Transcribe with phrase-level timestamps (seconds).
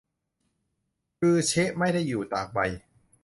[1.19, 2.59] กรือเซะไม่ได้อยู่ตากใบ